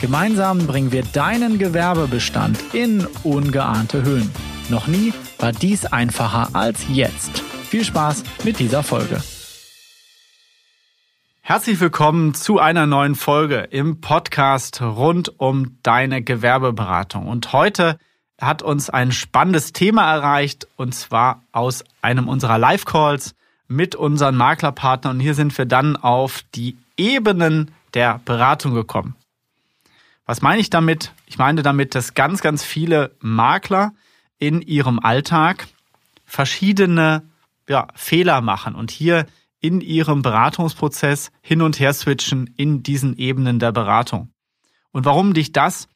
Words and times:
Gemeinsam 0.00 0.66
bringen 0.66 0.92
wir 0.92 1.02
deinen 1.02 1.58
Gewerbebestand 1.58 2.58
in 2.72 3.06
ungeahnte 3.22 4.02
Höhen. 4.02 4.30
Noch 4.70 4.86
nie 4.86 5.12
war 5.38 5.52
dies 5.52 5.84
einfacher 5.84 6.48
als 6.54 6.86
jetzt. 6.88 7.40
Viel 7.40 7.84
Spaß 7.84 8.24
mit 8.42 8.58
dieser 8.58 8.82
Folge. 8.82 9.22
Herzlich 11.42 11.80
willkommen 11.80 12.32
zu 12.32 12.58
einer 12.58 12.86
neuen 12.86 13.14
Folge 13.14 13.68
im 13.70 14.00
Podcast 14.00 14.80
rund 14.80 15.38
um 15.38 15.76
deine 15.82 16.22
Gewerbeberatung. 16.22 17.26
Und 17.26 17.52
heute 17.52 17.98
hat 18.40 18.62
uns 18.62 18.88
ein 18.88 19.12
spannendes 19.12 19.74
Thema 19.74 20.10
erreicht 20.10 20.66
und 20.76 20.94
zwar 20.94 21.42
aus 21.52 21.84
einem 22.00 22.26
unserer 22.26 22.56
Live-Calls 22.56 23.34
mit 23.68 23.96
unseren 23.96 24.36
Maklerpartnern. 24.36 25.16
Und 25.16 25.20
hier 25.20 25.34
sind 25.34 25.56
wir 25.58 25.66
dann 25.66 25.96
auf 25.96 26.40
die 26.54 26.78
Ebenen 26.96 27.72
der 27.92 28.18
Beratung 28.24 28.72
gekommen. 28.72 29.14
Was 30.30 30.42
meine 30.42 30.60
ich 30.60 30.70
damit? 30.70 31.12
Ich 31.26 31.38
meine 31.38 31.62
damit, 31.62 31.96
dass 31.96 32.14
ganz, 32.14 32.40
ganz 32.40 32.62
viele 32.62 33.16
Makler 33.18 33.94
in 34.38 34.62
ihrem 34.62 35.00
Alltag 35.00 35.66
verschiedene 36.24 37.28
ja, 37.68 37.88
Fehler 37.96 38.40
machen 38.40 38.76
und 38.76 38.92
hier 38.92 39.26
in 39.58 39.80
ihrem 39.80 40.22
Beratungsprozess 40.22 41.32
hin 41.42 41.62
und 41.62 41.80
her 41.80 41.92
switchen 41.92 42.48
in 42.56 42.84
diesen 42.84 43.16
Ebenen 43.16 43.58
der 43.58 43.72
Beratung. 43.72 44.30
Und 44.92 45.04
warum 45.04 45.34
dich 45.34 45.50
das 45.50 45.88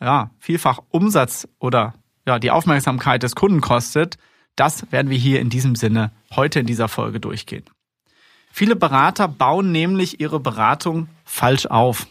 ja, 0.00 0.30
vielfach 0.38 0.78
Umsatz 0.88 1.46
oder 1.58 1.92
ja, 2.26 2.38
die 2.38 2.50
Aufmerksamkeit 2.50 3.22
des 3.22 3.34
Kunden 3.34 3.60
kostet, 3.60 4.16
das 4.56 4.90
werden 4.90 5.10
wir 5.10 5.18
hier 5.18 5.38
in 5.38 5.50
diesem 5.50 5.76
Sinne 5.76 6.12
heute 6.34 6.60
in 6.60 6.66
dieser 6.66 6.88
Folge 6.88 7.20
durchgehen. 7.20 7.66
Viele 8.50 8.74
Berater 8.74 9.28
bauen 9.28 9.70
nämlich 9.70 10.18
ihre 10.18 10.40
Beratung 10.40 11.08
falsch 11.26 11.66
auf. 11.66 12.06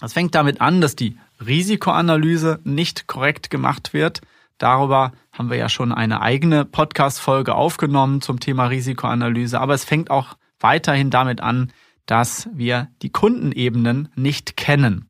Das 0.00 0.14
fängt 0.14 0.34
damit 0.34 0.60
an, 0.60 0.80
dass 0.80 0.96
die 0.96 1.18
Risikoanalyse 1.44 2.60
nicht 2.64 3.06
korrekt 3.06 3.50
gemacht 3.50 3.92
wird. 3.92 4.22
Darüber 4.58 5.12
haben 5.32 5.50
wir 5.50 5.56
ja 5.56 5.68
schon 5.68 5.92
eine 5.92 6.20
eigene 6.20 6.64
Podcast-Folge 6.64 7.54
aufgenommen 7.54 8.20
zum 8.20 8.40
Thema 8.40 8.66
Risikoanalyse. 8.66 9.60
Aber 9.60 9.74
es 9.74 9.84
fängt 9.84 10.10
auch 10.10 10.36
weiterhin 10.58 11.10
damit 11.10 11.40
an, 11.40 11.72
dass 12.06 12.48
wir 12.52 12.88
die 13.02 13.10
Kundenebenen 13.10 14.08
nicht 14.16 14.56
kennen. 14.56 15.08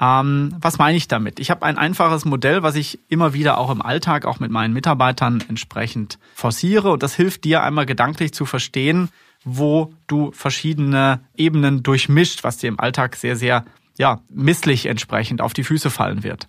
Ähm, 0.00 0.54
was 0.60 0.78
meine 0.78 0.96
ich 0.96 1.08
damit? 1.08 1.40
Ich 1.40 1.50
habe 1.50 1.64
ein 1.64 1.78
einfaches 1.78 2.24
Modell, 2.24 2.62
was 2.62 2.76
ich 2.76 3.00
immer 3.08 3.32
wieder 3.32 3.58
auch 3.58 3.70
im 3.70 3.80
Alltag, 3.80 4.26
auch 4.26 4.40
mit 4.40 4.50
meinen 4.50 4.74
Mitarbeitern 4.74 5.42
entsprechend 5.48 6.18
forciere. 6.34 6.90
Und 6.92 7.02
das 7.02 7.14
hilft 7.14 7.44
dir 7.44 7.62
einmal 7.62 7.86
gedanklich 7.86 8.32
zu 8.32 8.44
verstehen, 8.44 9.08
wo 9.44 9.94
du 10.06 10.32
verschiedene 10.32 11.20
Ebenen 11.36 11.82
durchmischt, 11.82 12.44
was 12.44 12.58
dir 12.58 12.68
im 12.68 12.80
Alltag 12.80 13.16
sehr, 13.16 13.36
sehr 13.36 13.64
ja, 13.98 14.20
misslich 14.28 14.86
entsprechend 14.86 15.40
auf 15.40 15.52
die 15.52 15.64
Füße 15.64 15.90
fallen 15.90 16.22
wird. 16.22 16.48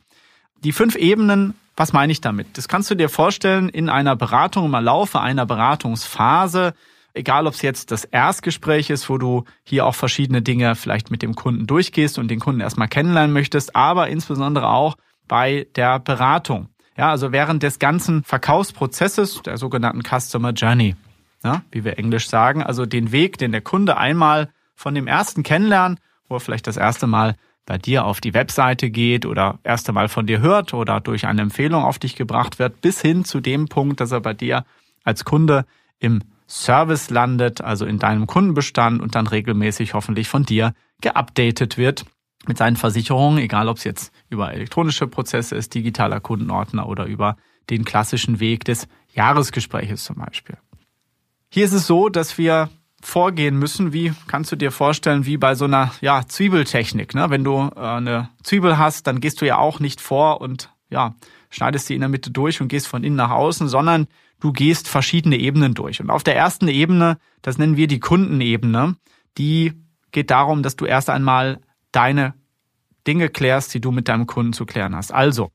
Die 0.64 0.72
fünf 0.72 0.96
Ebenen, 0.96 1.54
was 1.76 1.94
meine 1.94 2.12
ich 2.12 2.22
damit? 2.22 2.58
Das 2.58 2.68
kannst 2.68 2.90
du 2.90 2.96
dir 2.96 3.10
vorstellen 3.10 3.70
in 3.70 3.90
einer 3.90 4.16
Beratung, 4.16 4.66
im 4.66 4.84
Laufe 4.84 5.22
einer 5.22 5.46
Beratungsphase, 5.46 6.74
egal 7.14 7.48
ob 7.48 7.54
es 7.54 7.62
jetzt 7.62 7.92
das 7.92 8.06
Erstgespräch 8.06 8.90
ist, 8.90 9.10
wo 9.10 9.18
du 9.18 9.44
hier 9.64 9.86
auch 9.86 9.96
verschiedene 9.96 10.42
Dinge 10.42 10.76
vielleicht 10.76 11.12
mit 11.12 11.22
dem 11.22 11.36
Kunden 11.36 11.68
durchgehst 11.68 12.18
und 12.20 12.30
den 12.30 12.40
Kunden 12.40 12.62
erstmal 12.62 12.88
kennenlernen 12.88 13.34
möchtest, 13.34 13.76
aber 13.76 14.08
insbesondere 14.10 14.68
auch 14.70 14.98
bei 15.28 15.68
der 15.76 16.00
Beratung. 16.00 16.70
Ja, 16.98 17.12
also 17.12 17.32
während 17.32 17.62
des 17.62 17.78
ganzen 17.78 18.24
Verkaufsprozesses, 18.24 19.44
der 19.44 19.58
sogenannten 19.58 20.02
Customer 20.02 20.52
Journey, 20.52 20.96
ja, 21.44 21.62
wie 21.72 21.84
wir 21.84 22.00
Englisch 22.00 22.28
sagen, 22.28 22.64
also 22.64 22.88
den 22.88 23.12
Weg, 23.12 23.38
den 23.38 23.52
der 23.52 23.62
Kunde 23.62 23.98
einmal 23.98 24.50
von 24.74 24.96
dem 24.96 25.06
ersten 25.06 25.44
Kennenlernen 25.44 26.00
wo 26.30 26.36
er 26.36 26.40
vielleicht 26.40 26.68
das 26.68 26.78
erste 26.78 27.08
Mal 27.08 27.36
bei 27.68 27.78
dir 27.78 28.06
auf 28.06 28.22
die 28.22 28.34
Webseite 28.34 28.90
geht 28.90 29.28
oder 29.28 29.60
erste 29.64 29.92
Mal 29.92 30.08
von 30.08 30.26
dir 30.26 30.40
hört 30.40 30.74
oder 30.74 31.00
durch 31.02 31.28
eine 31.28 31.42
Empfehlung 31.44 31.84
auf 31.84 32.00
dich 32.00 32.16
gebracht 32.16 32.58
wird, 32.58 32.82
bis 32.82 33.02
hin 33.02 33.26
zu 33.26 33.42
dem 33.42 33.68
Punkt, 33.68 34.00
dass 34.00 34.12
er 34.12 34.22
bei 34.22 34.34
dir 34.34 34.66
als 35.04 35.26
Kunde 35.26 35.66
im 36.00 36.24
Service 36.48 37.10
landet, 37.10 37.60
also 37.62 37.86
in 37.86 38.00
deinem 38.00 38.26
Kundenbestand 38.26 39.02
und 39.02 39.16
dann 39.16 39.28
regelmäßig 39.28 39.94
hoffentlich 39.94 40.30
von 40.30 40.44
dir 40.44 40.74
geupdatet 41.02 41.78
wird 41.78 42.06
mit 42.48 42.58
seinen 42.58 42.78
Versicherungen, 42.78 43.38
egal 43.40 43.68
ob 43.68 43.78
es 43.78 43.84
jetzt 43.84 44.14
über 44.30 44.54
elektronische 44.54 45.06
Prozesse 45.06 45.56
ist, 45.56 45.76
digitaler 45.76 46.22
Kundenordner 46.22 46.88
oder 46.88 47.06
über 47.06 47.36
den 47.70 47.84
klassischen 47.84 48.40
Weg 48.40 48.64
des 48.64 48.88
Jahresgespräches 49.14 50.06
zum 50.06 50.16
Beispiel. 50.16 50.58
Hier 51.50 51.66
ist 51.66 51.74
es 51.74 51.86
so, 51.86 52.08
dass 52.08 52.38
wir 52.38 52.70
vorgehen 53.02 53.58
müssen, 53.58 53.94
wie 53.94 54.14
kannst 54.28 54.52
du 54.52 54.56
dir 54.56 54.72
vorstellen, 54.72 55.26
wie 55.26 55.38
bei 55.38 55.56
so 55.56 55.66
einer 55.66 55.92
ja, 56.02 56.24
Zwiebeltechnik. 56.28 57.14
Ne? 57.14 57.30
Wenn 57.30 57.44
du 57.44 57.70
äh, 57.76 57.80
eine 57.80 58.30
Zwiebel 58.44 58.78
hast, 58.78 59.08
dann 59.08 59.22
gehst 59.22 59.42
du 59.42 59.46
ja 59.46 59.58
auch 59.58 59.80
nicht 59.80 60.02
vor 60.02 60.42
und 60.42 60.72
ja, 60.90 61.16
schneidest 61.50 61.88
sie 61.88 61.96
in 61.96 62.02
der 62.02 62.10
Mitte 62.10 62.32
durch 62.32 62.62
und 62.62 62.70
gehst 62.70 62.88
von 62.88 63.04
innen 63.04 63.16
nach 63.16 63.32
außen, 63.32 63.68
sondern 63.68 64.08
du 64.40 64.52
gehst 64.52 64.88
verschiedene 64.88 65.38
Ebenen 65.38 65.74
durch. 65.74 66.02
Und 66.02 66.10
auf 66.10 66.24
der 66.24 66.36
ersten 66.36 66.68
Ebene, 66.68 67.18
das 67.42 67.58
nennen 67.58 67.78
wir 67.78 67.88
die 67.88 68.00
Kundenebene, 68.00 68.96
die 69.38 69.74
geht 70.12 70.32
darum, 70.32 70.64
dass 70.64 70.76
du 70.76 70.86
erst 70.86 71.10
einmal 71.10 71.60
deine 71.92 72.34
Dinge 73.06 73.30
klärst, 73.30 73.74
die 73.74 73.82
du 73.82 73.92
mit 73.92 74.08
deinem 74.08 74.26
Kunden 74.26 74.54
zu 74.54 74.66
klären 74.66 74.96
hast. 74.96 75.14
Also, 75.14 75.52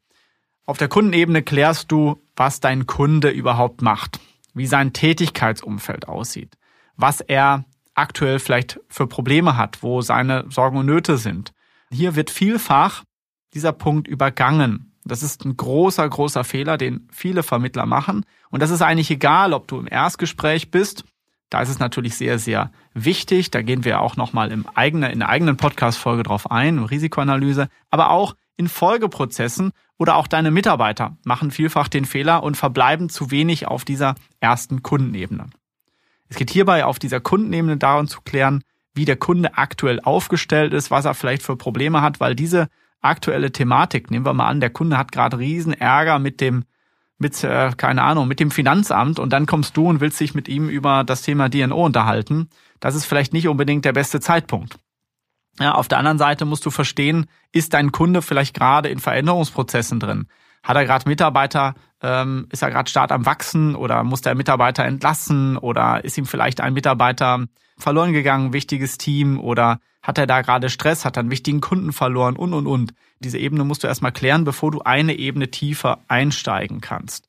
auf 0.65 0.79
der 0.79 0.89
Kundenebene 0.89 1.43
klärst 1.43 1.91
du, 1.91 2.23
was 2.37 2.61
dein 2.61 2.87
Kunde 2.87 3.31
überhaupt 3.31 3.83
macht, 3.83 4.21
wie 4.55 4.67
sein 4.67 4.93
Tätigkeitsumfeld 4.93 6.09
aussieht 6.09 6.57
was 7.03 7.21
er 7.21 7.65
aktuell 7.95 8.39
vielleicht 8.39 8.81
für 8.89 9.07
Probleme 9.07 9.57
hat, 9.57 9.83
wo 9.83 10.01
seine 10.01 10.47
Sorgen 10.49 10.79
und 10.79 10.87
Nöte 10.87 11.19
sind. 11.19 11.53
Hier 11.91 12.15
wird 12.15 12.31
vielfach 12.31 13.03
dieser 13.53 13.73
Punkt 13.73 14.09
übergangen. 14.09 14.95
Das 15.05 15.23
ist 15.23 15.45
ein 15.45 15.57
großer, 15.57 16.09
großer 16.09 16.45
Fehler, 16.45 16.79
den 16.79 17.09
viele 17.11 17.43
Vermittler 17.43 17.87
machen. 17.87 18.25
Und 18.51 18.63
das 18.63 18.71
ist 18.71 18.83
eigentlich 18.83 19.11
egal, 19.11 19.53
ob 19.53 19.67
du 19.67 19.79
im 19.79 19.89
Erstgespräch 19.89 20.71
bist. 20.71 21.05
Da 21.51 21.61
ist 21.61 21.69
es 21.69 21.81
natürlich 21.81 22.15
sehr, 22.15 22.39
sehr 22.39 22.71
wichtig. 22.95 23.51
Da 23.51 23.63
gehen 23.63 23.85
wir 23.85 24.01
auch 24.01 24.17
nochmal 24.17 24.53
in 24.53 24.65
der 24.73 25.29
eigenen 25.29 25.57
Podcast-Folge 25.57 26.23
drauf 26.23 26.51
ein, 26.51 26.79
Risikoanalyse. 26.79 27.69
Aber 27.91 28.11
auch 28.11 28.37
in 28.57 28.69
Folgeprozessen 28.69 29.73
oder 29.99 30.17
auch 30.17 30.29
deine 30.29 30.53
Mitarbeiter 30.53 31.17
machen 31.25 31.51
vielfach 31.51 31.89
den 31.89 32.05
Fehler 32.05 32.43
und 32.45 32.57
verbleiben 32.57 33.09
zu 33.09 33.31
wenig 33.33 33.67
auf 33.67 33.85
dieser 33.85 34.15
ersten 34.41 34.83
Kundenebene. 34.83 35.51
Es 36.33 36.39
geht 36.39 36.49
hierbei 36.49 36.87
auf 36.87 36.99
dieser 36.99 37.21
Kundenebene 37.21 37.77
darum 37.77 38.09
zu 38.09 38.23
klären, 38.23 38.65
wie 38.95 39.05
der 39.05 39.17
Kunde 39.17 39.59
aktuell 39.59 40.01
aufgestellt 40.01 40.73
ist, 40.73 40.91
was 40.91 41.05
er 41.05 41.13
vielleicht 41.13 41.43
für 41.43 41.57
Probleme 41.57 42.01
hat, 42.01 42.21
weil 42.21 42.35
diese 42.35 42.69
aktuelle 43.03 43.53
Thematik, 43.53 44.11
nehmen 44.11 44.25
wir 44.25 44.33
mal 44.33 44.47
an, 44.47 44.59
der 44.59 44.71
Kunde 44.71 44.97
hat 44.97 45.13
gerade 45.13 45.37
riesen 45.37 45.75
Ärger 45.75 46.19
mit 46.19 46.41
dem, 46.41 46.65
mit, 47.19 47.45
äh, 47.45 47.73
keine 47.77 48.03
Ahnung, 48.03 48.29
mit 48.29 48.41
dem 48.41 48.51
Finanzamt 48.51 49.19
und 49.19 49.31
dann 49.31 49.45
kommst 49.45 49.77
du 49.77 49.87
und 49.87 50.01
willst 50.01 50.19
dich 50.21 50.35
mit 50.35 50.49
ihm 50.49 50.71
über 50.71 51.05
das 51.05 51.21
Thema 51.21 51.51
DNO 51.51 51.85
unterhalten. 51.85 52.49
Das 52.81 52.95
ist 52.95 53.05
vielleicht 53.05 53.35
nicht 53.35 53.47
unbedingt 53.47 53.85
der 53.85 53.93
beste 53.93 54.19
Zeitpunkt. 54.19 54.79
Ja, 55.61 55.73
auf 55.75 55.89
der 55.89 55.99
anderen 55.99 56.17
Seite 56.17 56.47
musst 56.47 56.65
du 56.65 56.71
verstehen, 56.71 57.27
ist 57.53 57.75
dein 57.75 57.93
Kunde 57.93 58.23
vielleicht 58.23 58.55
gerade 58.55 58.89
in 58.89 59.01
Veränderungsprozessen 59.01 60.01
drin? 60.01 60.29
Hat 60.63 60.77
er 60.77 60.85
gerade 60.85 61.09
Mitarbeiter, 61.09 61.75
ähm, 62.03 62.47
ist 62.51 62.63
er 62.63 62.71
gerade 62.71 62.89
stark 62.89 63.11
am 63.11 63.27
Wachsen 63.27 63.75
oder 63.75 64.05
muss 64.05 64.21
der 64.21 64.35
Mitarbeiter 64.35 64.85
entlassen 64.85 65.57
oder 65.57 66.05
ist 66.05 66.19
ihm 66.19 66.27
vielleicht 66.27 66.61
ein 66.61 66.75
Mitarbeiter 66.75 67.47
verloren 67.79 68.13
gegangen, 68.13 68.53
wichtiges 68.53 68.99
Team 68.99 69.41
oder 69.41 69.81
hat 70.03 70.19
er 70.19 70.27
da 70.27 70.43
gerade 70.43 70.71
Stress, 70.71 71.05
hat 71.05 71.17
er 71.17 71.21
einen 71.21 71.31
wichtigen 71.31 71.61
Kunden 71.61 71.93
verloren 71.93 72.37
und, 72.37 72.55
und, 72.55 72.67
und. 72.67 72.95
Diese 73.21 73.39
Ebene 73.39 73.65
musst 73.65 73.85
du 73.85 73.87
erstmal 73.87 74.13
klären, 74.13 74.45
bevor 74.45 74.71
du 74.71 74.83
eine 74.83 75.15
Ebene 75.15 75.51
tiefer 75.51 75.99
einsteigen 76.09 76.81
kannst. 76.81 77.29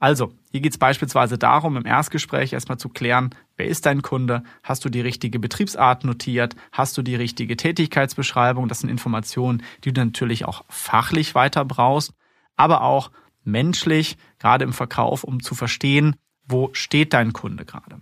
Also, 0.00 0.32
hier 0.52 0.60
geht 0.60 0.72
es 0.72 0.78
beispielsweise 0.78 1.38
darum, 1.38 1.76
im 1.76 1.84
Erstgespräch 1.84 2.52
erstmal 2.52 2.78
zu 2.78 2.88
klären, 2.88 3.30
wer 3.56 3.66
ist 3.66 3.84
dein 3.86 4.02
Kunde, 4.02 4.44
hast 4.62 4.84
du 4.84 4.88
die 4.88 5.00
richtige 5.00 5.40
Betriebsart 5.40 6.04
notiert, 6.04 6.54
hast 6.70 6.96
du 6.96 7.02
die 7.02 7.16
richtige 7.16 7.56
Tätigkeitsbeschreibung, 7.56 8.68
das 8.68 8.80
sind 8.80 8.90
Informationen, 8.90 9.62
die 9.84 9.92
du 9.92 10.04
natürlich 10.04 10.44
auch 10.44 10.64
fachlich 10.68 11.34
weiter 11.34 11.64
brauchst 11.64 12.12
aber 12.58 12.82
auch 12.82 13.10
menschlich, 13.44 14.18
gerade 14.38 14.64
im 14.64 14.72
Verkauf, 14.72 15.24
um 15.24 15.42
zu 15.42 15.54
verstehen, 15.54 16.16
wo 16.46 16.70
steht 16.72 17.14
dein 17.14 17.32
Kunde 17.32 17.64
gerade. 17.64 18.00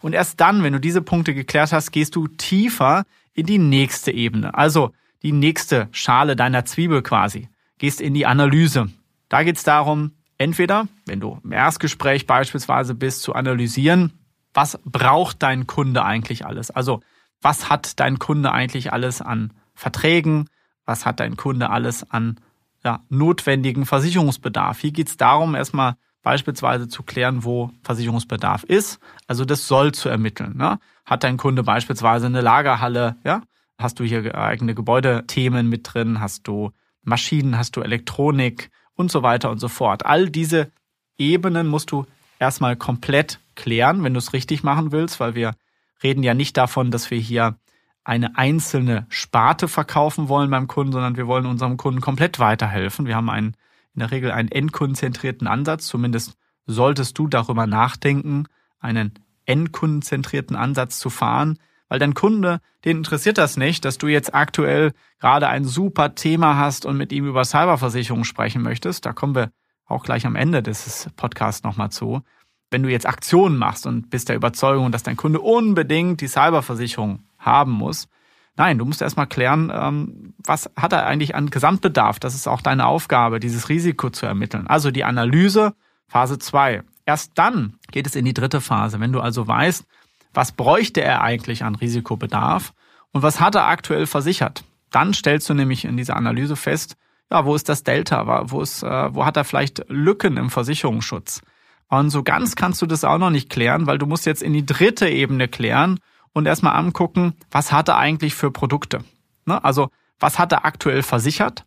Und 0.00 0.12
erst 0.12 0.40
dann, 0.40 0.62
wenn 0.62 0.72
du 0.72 0.80
diese 0.80 1.02
Punkte 1.02 1.34
geklärt 1.34 1.72
hast, 1.72 1.90
gehst 1.90 2.14
du 2.14 2.28
tiefer 2.28 3.04
in 3.32 3.46
die 3.46 3.58
nächste 3.58 4.12
Ebene, 4.12 4.54
also 4.54 4.92
die 5.22 5.32
nächste 5.32 5.88
Schale 5.92 6.36
deiner 6.36 6.64
Zwiebel 6.64 7.02
quasi. 7.02 7.48
gehst 7.78 8.00
in 8.00 8.14
die 8.14 8.26
Analyse. 8.26 8.90
Da 9.28 9.42
geht 9.42 9.56
es 9.56 9.64
darum, 9.64 10.12
entweder, 10.38 10.86
wenn 11.06 11.20
du 11.20 11.40
im 11.42 11.52
Erstgespräch 11.52 12.26
beispielsweise 12.26 12.94
bist, 12.94 13.22
zu 13.22 13.34
analysieren, 13.34 14.12
was 14.52 14.78
braucht 14.84 15.42
dein 15.42 15.66
Kunde 15.66 16.04
eigentlich 16.04 16.46
alles? 16.46 16.70
Also, 16.70 17.00
was 17.42 17.68
hat 17.68 17.98
dein 17.98 18.18
Kunde 18.18 18.52
eigentlich 18.52 18.92
alles 18.92 19.20
an 19.20 19.52
Verträgen? 19.74 20.48
Was 20.84 21.04
hat 21.04 21.18
dein 21.20 21.36
Kunde 21.36 21.70
alles 21.70 22.08
an 22.10 22.38
ja, 22.84 23.00
notwendigen 23.08 23.86
Versicherungsbedarf? 23.86 24.78
Hier 24.78 24.92
geht 24.92 25.08
es 25.08 25.16
darum, 25.16 25.54
erstmal 25.54 25.96
beispielsweise 26.22 26.88
zu 26.88 27.02
klären, 27.02 27.44
wo 27.44 27.70
Versicherungsbedarf 27.82 28.64
ist. 28.64 28.98
Also 29.26 29.44
das 29.44 29.68
soll 29.68 29.92
zu 29.92 30.08
ermitteln. 30.08 30.56
Ne? 30.56 30.78
Hat 31.04 31.22
dein 31.22 31.36
Kunde 31.36 31.62
beispielsweise 31.62 32.26
eine 32.26 32.40
Lagerhalle? 32.40 33.16
Ja? 33.24 33.42
Hast 33.78 34.00
du 34.00 34.04
hier 34.04 34.34
eigene 34.34 34.74
Gebäudethemen 34.74 35.68
mit 35.68 35.92
drin? 35.92 36.20
Hast 36.20 36.48
du 36.48 36.72
Maschinen? 37.02 37.58
Hast 37.58 37.76
du 37.76 37.82
Elektronik? 37.82 38.70
Und 38.96 39.10
so 39.10 39.24
weiter 39.24 39.50
und 39.50 39.58
so 39.58 39.66
fort. 39.66 40.06
All 40.06 40.30
diese 40.30 40.70
Ebenen 41.18 41.66
musst 41.66 41.90
du 41.90 42.06
erstmal 42.38 42.76
komplett 42.76 43.40
klären, 43.56 44.04
wenn 44.04 44.14
du 44.14 44.18
es 44.18 44.32
richtig 44.32 44.62
machen 44.62 44.92
willst, 44.92 45.18
weil 45.18 45.34
wir 45.34 45.54
reden 46.02 46.22
ja 46.22 46.32
nicht 46.32 46.56
davon, 46.56 46.92
dass 46.92 47.10
wir 47.10 47.18
hier 47.18 47.56
eine 48.04 48.36
einzelne 48.36 49.06
Sparte 49.08 49.66
verkaufen 49.66 50.28
wollen 50.28 50.50
beim 50.50 50.68
Kunden, 50.68 50.92
sondern 50.92 51.16
wir 51.16 51.26
wollen 51.26 51.46
unserem 51.46 51.76
Kunden 51.78 52.00
komplett 52.00 52.38
weiterhelfen. 52.38 53.06
Wir 53.06 53.16
haben 53.16 53.30
einen 53.30 53.56
in 53.94 54.00
der 54.00 54.10
Regel 54.10 54.30
einen 54.30 54.50
endkundenzentrierten 54.50 55.46
Ansatz. 55.46 55.86
Zumindest 55.86 56.36
solltest 56.66 57.18
du 57.18 57.28
darüber 57.28 57.66
nachdenken, 57.66 58.46
einen 58.78 59.12
endkundenzentrierten 59.46 60.56
Ansatz 60.56 60.98
zu 60.98 61.10
fahren, 61.10 61.58
weil 61.88 61.98
dein 61.98 62.14
Kunde, 62.14 62.60
den 62.84 62.98
interessiert 62.98 63.38
das 63.38 63.56
nicht, 63.56 63.84
dass 63.84 63.98
du 63.98 64.08
jetzt 64.08 64.34
aktuell 64.34 64.92
gerade 65.20 65.48
ein 65.48 65.64
super 65.64 66.14
Thema 66.14 66.56
hast 66.56 66.86
und 66.86 66.96
mit 66.96 67.12
ihm 67.12 67.26
über 67.26 67.44
Cyberversicherung 67.44 68.24
sprechen 68.24 68.62
möchtest. 68.62 69.06
Da 69.06 69.12
kommen 69.12 69.34
wir 69.34 69.50
auch 69.86 70.02
gleich 70.02 70.26
am 70.26 70.34
Ende 70.34 70.62
des 70.62 71.08
Podcasts 71.16 71.62
nochmal 71.62 71.90
zu. 71.90 72.22
Wenn 72.70 72.82
du 72.82 72.90
jetzt 72.90 73.06
Aktionen 73.06 73.56
machst 73.56 73.86
und 73.86 74.10
bist 74.10 74.28
der 74.28 74.36
Überzeugung, 74.36 74.90
dass 74.90 75.02
dein 75.02 75.16
Kunde 75.16 75.40
unbedingt 75.40 76.20
die 76.20 76.26
Cyberversicherung 76.26 77.20
haben 77.44 77.72
muss, 77.72 78.08
Nein, 78.56 78.78
du 78.78 78.84
musst 78.84 79.02
erstmal 79.02 79.26
klären, 79.26 79.72
ähm, 79.74 80.34
was 80.38 80.70
hat 80.76 80.92
er 80.92 81.06
eigentlich 81.06 81.34
an 81.34 81.50
Gesamtbedarf? 81.50 82.20
Das 82.20 82.34
ist 82.34 82.46
auch 82.46 82.60
deine 82.60 82.86
Aufgabe, 82.86 83.40
dieses 83.40 83.68
Risiko 83.68 84.10
zu 84.10 84.26
ermitteln. 84.26 84.68
Also 84.68 84.90
die 84.90 85.04
Analyse, 85.04 85.74
Phase 86.06 86.38
zwei. 86.38 86.82
Erst 87.04 87.32
dann 87.34 87.74
geht 87.90 88.06
es 88.06 88.14
in 88.14 88.24
die 88.24 88.34
dritte 88.34 88.60
Phase. 88.60 89.00
Wenn 89.00 89.12
du 89.12 89.20
also 89.20 89.46
weißt, 89.46 89.84
was 90.32 90.52
bräuchte 90.52 91.02
er 91.02 91.22
eigentlich 91.22 91.64
an 91.64 91.74
Risikobedarf 91.74 92.72
und 93.12 93.22
was 93.22 93.40
hat 93.40 93.56
er 93.56 93.66
aktuell 93.66 94.06
versichert, 94.06 94.64
dann 94.90 95.14
stellst 95.14 95.48
du 95.48 95.54
nämlich 95.54 95.84
in 95.84 95.96
dieser 95.96 96.16
Analyse 96.16 96.54
fest, 96.54 96.96
ja, 97.30 97.44
wo 97.44 97.54
ist 97.56 97.68
das 97.68 97.82
Delta? 97.82 98.50
Wo, 98.50 98.60
ist, 98.60 98.84
äh, 98.84 99.14
wo 99.14 99.24
hat 99.24 99.36
er 99.36 99.44
vielleicht 99.44 99.84
Lücken 99.88 100.36
im 100.36 100.50
Versicherungsschutz? 100.50 101.42
Und 101.88 102.10
so 102.10 102.22
ganz 102.22 102.54
kannst 102.54 102.80
du 102.82 102.86
das 102.86 103.02
auch 103.02 103.18
noch 103.18 103.30
nicht 103.30 103.50
klären, 103.50 103.86
weil 103.86 103.98
du 103.98 104.06
musst 104.06 104.26
jetzt 104.26 104.42
in 104.42 104.52
die 104.52 104.64
dritte 104.64 105.08
Ebene 105.08 105.48
klären 105.48 105.98
und 106.34 106.46
erstmal 106.46 106.76
angucken, 106.76 107.32
was 107.50 107.72
hat 107.72 107.88
er 107.88 107.96
eigentlich 107.96 108.34
für 108.34 108.50
Produkte. 108.50 109.02
Ne? 109.46 109.64
Also 109.64 109.88
was 110.20 110.38
hat 110.38 110.52
er 110.52 110.66
aktuell 110.66 111.02
versichert? 111.02 111.64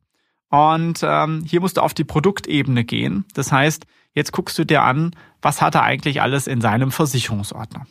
Und 0.50 1.00
ähm, 1.04 1.44
hier 1.46 1.62
musst 1.62 1.78
du 1.78 1.82
auf 1.82 1.94
die 1.94 2.04
Produktebene 2.04 2.84
gehen. 2.84 3.26
Das 3.34 3.52
heißt, 3.52 3.86
jetzt 4.14 4.32
guckst 4.32 4.58
du 4.58 4.66
dir 4.66 4.84
an, 4.84 5.16
was 5.42 5.62
hat 5.62 5.76
er 5.76 5.84
eigentlich 5.84 6.22
alles 6.22 6.48
in 6.48 6.62
seinem 6.62 6.92
Versicherungsordner. 6.92 7.86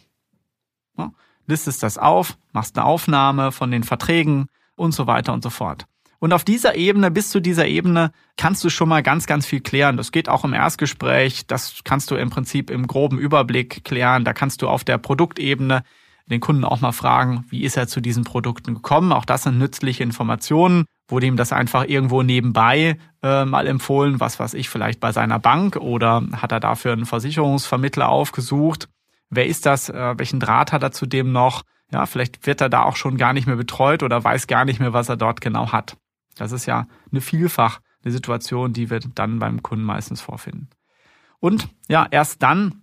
Ne? 0.96 1.12
Listest 1.46 1.82
das 1.82 1.98
auf, 1.98 2.38
machst 2.52 2.78
eine 2.78 2.86
Aufnahme 2.86 3.52
von 3.52 3.70
den 3.70 3.82
Verträgen 3.82 4.46
und 4.74 4.92
so 4.92 5.06
weiter 5.06 5.32
und 5.32 5.42
so 5.42 5.50
fort. 5.50 5.86
Und 6.18 6.32
auf 6.32 6.44
dieser 6.44 6.76
Ebene, 6.76 7.10
bis 7.10 7.28
zu 7.28 7.40
dieser 7.40 7.66
Ebene, 7.66 8.10
kannst 8.38 8.64
du 8.64 8.70
schon 8.70 8.88
mal 8.88 9.02
ganz, 9.02 9.26
ganz 9.26 9.44
viel 9.44 9.60
klären. 9.60 9.98
Das 9.98 10.12
geht 10.12 10.30
auch 10.30 10.44
im 10.44 10.54
Erstgespräch. 10.54 11.46
Das 11.46 11.82
kannst 11.84 12.10
du 12.10 12.16
im 12.16 12.30
Prinzip 12.30 12.70
im 12.70 12.86
groben 12.86 13.18
Überblick 13.18 13.84
klären. 13.84 14.24
Da 14.24 14.32
kannst 14.32 14.62
du 14.62 14.68
auf 14.68 14.82
der 14.82 14.96
Produktebene 14.96 15.82
den 16.28 16.40
Kunden 16.40 16.64
auch 16.64 16.80
mal 16.80 16.92
fragen, 16.92 17.44
wie 17.50 17.62
ist 17.62 17.76
er 17.76 17.86
zu 17.86 18.00
diesen 18.00 18.24
Produkten 18.24 18.74
gekommen. 18.74 19.12
Auch 19.12 19.24
das 19.24 19.44
sind 19.44 19.58
nützliche 19.58 20.02
Informationen. 20.02 20.84
Wurde 21.08 21.26
ihm 21.26 21.36
das 21.36 21.52
einfach 21.52 21.84
irgendwo 21.86 22.22
nebenbei 22.22 22.98
äh, 23.22 23.44
mal 23.44 23.66
empfohlen, 23.66 24.18
was 24.18 24.40
weiß 24.40 24.54
ich, 24.54 24.68
vielleicht 24.68 24.98
bei 24.98 25.12
seiner 25.12 25.38
Bank 25.38 25.76
oder 25.76 26.24
hat 26.32 26.50
er 26.50 26.58
dafür 26.58 26.92
einen 26.92 27.06
Versicherungsvermittler 27.06 28.08
aufgesucht? 28.08 28.88
Wer 29.30 29.46
ist 29.46 29.66
das? 29.66 29.88
Äh, 29.88 30.14
welchen 30.18 30.40
Draht 30.40 30.72
hat 30.72 30.82
er 30.82 30.90
zu 30.90 31.06
dem 31.06 31.30
noch? 31.30 31.62
Ja, 31.92 32.06
vielleicht 32.06 32.46
wird 32.46 32.60
er 32.60 32.68
da 32.68 32.82
auch 32.82 32.96
schon 32.96 33.16
gar 33.16 33.32
nicht 33.32 33.46
mehr 33.46 33.56
betreut 33.56 34.02
oder 34.02 34.22
weiß 34.22 34.48
gar 34.48 34.64
nicht 34.64 34.80
mehr, 34.80 34.92
was 34.92 35.08
er 35.08 35.16
dort 35.16 35.40
genau 35.40 35.70
hat. 35.70 35.96
Das 36.34 36.50
ist 36.50 36.66
ja 36.66 36.86
eine 37.12 37.20
vielfach 37.20 37.80
eine 38.02 38.12
Situation, 38.12 38.72
die 38.72 38.90
wir 38.90 39.00
dann 39.00 39.38
beim 39.38 39.62
Kunden 39.62 39.84
meistens 39.84 40.20
vorfinden. 40.20 40.68
Und 41.38 41.68
ja, 41.88 42.06
erst 42.10 42.42
dann 42.42 42.82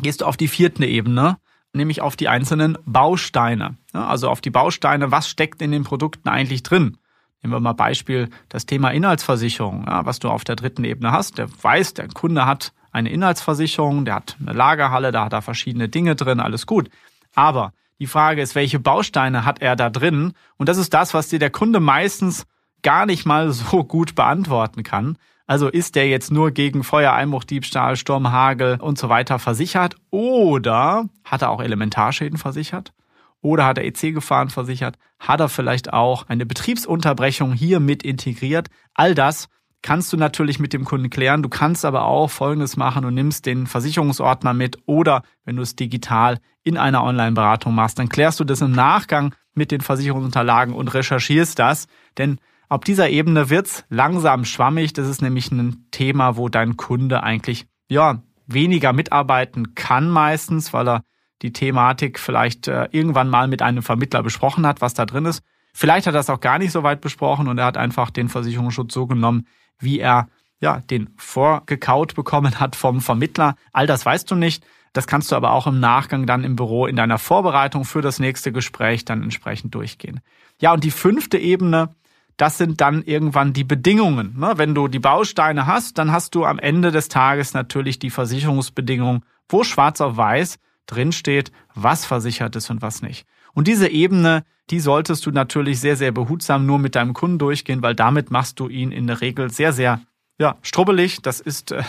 gehst 0.00 0.20
du 0.20 0.26
auf 0.26 0.36
die 0.36 0.48
vierte 0.48 0.84
Ebene, 0.84 1.38
nämlich 1.72 2.00
auf 2.00 2.16
die 2.16 2.28
einzelnen 2.28 2.76
Bausteine. 2.84 3.76
Also 3.92 4.28
auf 4.28 4.40
die 4.40 4.50
Bausteine, 4.50 5.10
was 5.10 5.28
steckt 5.28 5.62
in 5.62 5.72
den 5.72 5.84
Produkten 5.84 6.28
eigentlich 6.28 6.62
drin? 6.62 6.96
Nehmen 7.42 7.54
wir 7.54 7.60
mal 7.60 7.72
Beispiel 7.72 8.28
das 8.48 8.66
Thema 8.66 8.90
Inhaltsversicherung, 8.90 9.86
was 9.86 10.18
du 10.18 10.28
auf 10.28 10.44
der 10.44 10.56
dritten 10.56 10.84
Ebene 10.84 11.12
hast. 11.12 11.38
Der 11.38 11.48
weiß, 11.62 11.94
der 11.94 12.08
Kunde 12.08 12.44
hat 12.44 12.72
eine 12.92 13.10
Inhaltsversicherung, 13.10 14.04
der 14.04 14.16
hat 14.16 14.36
eine 14.40 14.52
Lagerhalle, 14.52 15.12
da 15.12 15.24
hat 15.24 15.32
er 15.32 15.42
verschiedene 15.42 15.88
Dinge 15.88 16.16
drin, 16.16 16.40
alles 16.40 16.66
gut. 16.66 16.90
Aber 17.34 17.72
die 17.98 18.06
Frage 18.06 18.42
ist, 18.42 18.54
welche 18.54 18.80
Bausteine 18.80 19.44
hat 19.44 19.62
er 19.62 19.76
da 19.76 19.90
drin? 19.90 20.32
Und 20.56 20.68
das 20.68 20.76
ist 20.76 20.92
das, 20.92 21.14
was 21.14 21.28
dir 21.28 21.38
der 21.38 21.50
Kunde 21.50 21.80
meistens 21.80 22.46
gar 22.82 23.06
nicht 23.06 23.26
mal 23.26 23.52
so 23.52 23.84
gut 23.84 24.14
beantworten 24.14 24.82
kann. 24.82 25.16
Also 25.50 25.66
ist 25.66 25.96
der 25.96 26.08
jetzt 26.08 26.30
nur 26.30 26.52
gegen 26.52 26.84
Feuer, 26.84 27.12
Einbruch, 27.12 27.42
Diebstahl, 27.42 27.96
Sturm, 27.96 28.30
Hagel 28.30 28.78
und 28.80 28.98
so 28.98 29.08
weiter 29.08 29.40
versichert 29.40 29.96
oder 30.10 31.08
hat 31.24 31.42
er 31.42 31.50
auch 31.50 31.60
Elementarschäden 31.60 32.38
versichert? 32.38 32.92
Oder 33.40 33.66
hat 33.66 33.76
er 33.76 33.84
EC-Gefahren 33.84 34.50
versichert? 34.50 34.96
Hat 35.18 35.40
er 35.40 35.48
vielleicht 35.48 35.92
auch 35.92 36.28
eine 36.28 36.46
Betriebsunterbrechung 36.46 37.52
hier 37.52 37.80
mit 37.80 38.04
integriert? 38.04 38.68
All 38.94 39.16
das 39.16 39.48
kannst 39.82 40.12
du 40.12 40.16
natürlich 40.16 40.60
mit 40.60 40.72
dem 40.72 40.84
Kunden 40.84 41.10
klären. 41.10 41.42
Du 41.42 41.48
kannst 41.48 41.84
aber 41.84 42.04
auch 42.04 42.30
Folgendes 42.30 42.76
machen 42.76 43.04
und 43.04 43.14
nimmst 43.14 43.44
den 43.44 43.66
Versicherungsordner 43.66 44.54
mit 44.54 44.78
oder 44.86 45.24
wenn 45.44 45.56
du 45.56 45.62
es 45.62 45.74
digital 45.74 46.38
in 46.62 46.76
einer 46.76 47.02
Online-Beratung 47.02 47.74
machst, 47.74 47.98
dann 47.98 48.08
klärst 48.08 48.38
du 48.38 48.44
das 48.44 48.60
im 48.60 48.70
Nachgang 48.70 49.34
mit 49.54 49.72
den 49.72 49.80
Versicherungsunterlagen 49.80 50.74
und 50.74 50.94
recherchierst 50.94 51.58
das. 51.58 51.88
Denn 52.18 52.38
auf 52.70 52.84
dieser 52.84 53.10
Ebene 53.10 53.50
wird's 53.50 53.84
langsam 53.88 54.44
schwammig. 54.44 54.92
Das 54.92 55.08
ist 55.08 55.20
nämlich 55.20 55.50
ein 55.50 55.88
Thema, 55.90 56.36
wo 56.36 56.48
dein 56.48 56.76
Kunde 56.76 57.22
eigentlich 57.22 57.66
ja 57.88 58.22
weniger 58.46 58.92
mitarbeiten 58.92 59.74
kann 59.74 60.08
meistens, 60.08 60.72
weil 60.72 60.88
er 60.88 61.02
die 61.42 61.52
Thematik 61.52 62.18
vielleicht 62.20 62.68
äh, 62.68 62.88
irgendwann 62.92 63.28
mal 63.28 63.48
mit 63.48 63.60
einem 63.60 63.82
Vermittler 63.82 64.22
besprochen 64.22 64.66
hat, 64.66 64.80
was 64.80 64.94
da 64.94 65.04
drin 65.04 65.26
ist. 65.26 65.42
Vielleicht 65.74 66.06
hat 66.06 66.14
er 66.14 66.18
das 66.18 66.30
auch 66.30 66.40
gar 66.40 66.58
nicht 66.58 66.70
so 66.70 66.82
weit 66.84 67.00
besprochen 67.00 67.48
und 67.48 67.58
er 67.58 67.64
hat 67.64 67.76
einfach 67.76 68.10
den 68.10 68.28
Versicherungsschutz 68.28 68.94
so 68.94 69.06
genommen, 69.06 69.46
wie 69.78 69.98
er 69.98 70.28
ja 70.60 70.78
den 70.78 71.10
vorgekaut 71.16 72.14
bekommen 72.14 72.60
hat 72.60 72.76
vom 72.76 73.00
Vermittler. 73.00 73.56
All 73.72 73.88
das 73.88 74.06
weißt 74.06 74.30
du 74.30 74.36
nicht. 74.36 74.64
Das 74.92 75.06
kannst 75.06 75.32
du 75.32 75.36
aber 75.36 75.52
auch 75.52 75.66
im 75.66 75.80
Nachgang 75.80 76.26
dann 76.26 76.44
im 76.44 76.56
Büro 76.56 76.86
in 76.86 76.96
deiner 76.96 77.18
Vorbereitung 77.18 77.84
für 77.84 78.02
das 78.02 78.20
nächste 78.20 78.52
Gespräch 78.52 79.04
dann 79.04 79.22
entsprechend 79.22 79.74
durchgehen. 79.74 80.20
Ja, 80.60 80.72
und 80.72 80.84
die 80.84 80.90
fünfte 80.90 81.38
Ebene, 81.38 81.94
das 82.40 82.56
sind 82.56 82.80
dann 82.80 83.02
irgendwann 83.02 83.52
die 83.52 83.64
Bedingungen. 83.64 84.38
Ne? 84.38 84.54
Wenn 84.56 84.74
du 84.74 84.88
die 84.88 84.98
Bausteine 84.98 85.66
hast, 85.66 85.98
dann 85.98 86.10
hast 86.10 86.34
du 86.34 86.46
am 86.46 86.58
Ende 86.58 86.90
des 86.90 87.08
Tages 87.08 87.52
natürlich 87.52 87.98
die 87.98 88.08
Versicherungsbedingungen, 88.08 89.24
wo 89.48 89.62
schwarz 89.62 90.00
auf 90.00 90.16
weiß 90.16 90.58
drinsteht, 90.86 91.52
was 91.74 92.06
versichert 92.06 92.56
ist 92.56 92.70
und 92.70 92.80
was 92.80 93.02
nicht. 93.02 93.26
Und 93.52 93.68
diese 93.68 93.88
Ebene, 93.88 94.44
die 94.70 94.80
solltest 94.80 95.26
du 95.26 95.32
natürlich 95.32 95.80
sehr, 95.80 95.96
sehr 95.96 96.12
behutsam 96.12 96.64
nur 96.64 96.78
mit 96.78 96.94
deinem 96.94 97.12
Kunden 97.12 97.38
durchgehen, 97.38 97.82
weil 97.82 97.94
damit 97.94 98.30
machst 98.30 98.58
du 98.58 98.68
ihn 98.68 98.90
in 98.90 99.06
der 99.06 99.20
Regel 99.20 99.50
sehr, 99.50 99.74
sehr 99.74 100.00
ja, 100.38 100.56
strubbelig. 100.62 101.20
Das 101.20 101.40
ist 101.40 101.72
äh, 101.72 101.82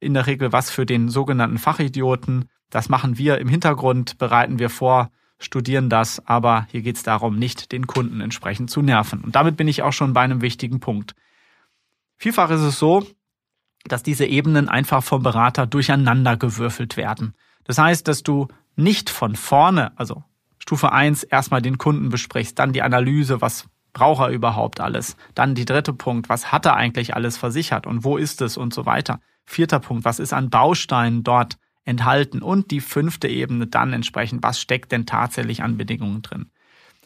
in 0.00 0.14
der 0.14 0.26
Regel 0.26 0.52
was 0.52 0.68
für 0.68 0.84
den 0.84 1.10
sogenannten 1.10 1.58
Fachidioten. 1.58 2.48
Das 2.70 2.88
machen 2.88 3.18
wir 3.18 3.38
im 3.38 3.48
Hintergrund, 3.48 4.18
bereiten 4.18 4.58
wir 4.58 4.68
vor, 4.68 5.10
studieren 5.44 5.88
das, 5.88 6.26
aber 6.26 6.66
hier 6.70 6.82
geht 6.82 6.96
es 6.96 7.02
darum, 7.02 7.38
nicht 7.38 7.72
den 7.72 7.86
Kunden 7.86 8.20
entsprechend 8.20 8.70
zu 8.70 8.82
nerven. 8.82 9.22
Und 9.22 9.34
damit 9.36 9.56
bin 9.56 9.68
ich 9.68 9.82
auch 9.82 9.92
schon 9.92 10.12
bei 10.12 10.22
einem 10.22 10.40
wichtigen 10.40 10.80
Punkt. 10.80 11.14
Vielfach 12.16 12.50
ist 12.50 12.60
es 12.60 12.78
so, 12.78 13.06
dass 13.84 14.02
diese 14.02 14.26
Ebenen 14.26 14.68
einfach 14.68 15.02
vom 15.02 15.22
Berater 15.22 15.66
durcheinander 15.66 16.36
gewürfelt 16.36 16.96
werden. 16.96 17.34
Das 17.64 17.78
heißt, 17.78 18.06
dass 18.06 18.22
du 18.22 18.48
nicht 18.76 19.10
von 19.10 19.34
vorne, 19.36 19.92
also 19.98 20.22
Stufe 20.58 20.92
eins 20.92 21.24
erstmal 21.24 21.62
den 21.62 21.78
Kunden 21.78 22.08
besprichst, 22.08 22.58
dann 22.58 22.72
die 22.72 22.82
Analyse, 22.82 23.40
was 23.40 23.68
braucht 23.92 24.22
er 24.22 24.28
überhaupt 24.28 24.80
alles, 24.80 25.16
dann 25.34 25.54
die 25.54 25.64
dritte 25.64 25.92
Punkt, 25.92 26.28
was 26.28 26.52
hat 26.52 26.64
er 26.66 26.76
eigentlich 26.76 27.14
alles 27.14 27.36
versichert 27.36 27.86
und 27.86 28.04
wo 28.04 28.16
ist 28.16 28.40
es 28.40 28.56
und 28.56 28.72
so 28.72 28.86
weiter. 28.86 29.20
Vierter 29.44 29.80
Punkt, 29.80 30.04
was 30.04 30.18
ist 30.18 30.32
an 30.32 30.50
Bausteinen 30.50 31.24
dort 31.24 31.58
enthalten 31.84 32.42
und 32.42 32.70
die 32.70 32.80
fünfte 32.80 33.28
Ebene 33.28 33.66
dann 33.66 33.92
entsprechend, 33.92 34.42
was 34.42 34.60
steckt 34.60 34.92
denn 34.92 35.06
tatsächlich 35.06 35.62
an 35.62 35.76
Bedingungen 35.76 36.22
drin. 36.22 36.50